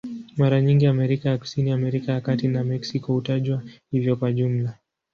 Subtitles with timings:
[0.39, 4.77] Mara nyingi Amerika ya Kusini, Amerika ya Kati na Meksiko hutajwa hivyo kwa jumla.